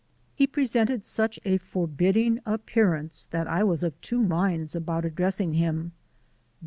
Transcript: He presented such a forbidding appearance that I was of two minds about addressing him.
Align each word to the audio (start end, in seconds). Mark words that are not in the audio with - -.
He 0.33 0.47
presented 0.47 1.03
such 1.05 1.39
a 1.45 1.59
forbidding 1.59 2.39
appearance 2.43 3.25
that 3.25 3.45
I 3.45 3.63
was 3.63 3.83
of 3.83 4.01
two 4.01 4.19
minds 4.23 4.73
about 4.75 5.05
addressing 5.05 5.53
him. 5.53 5.91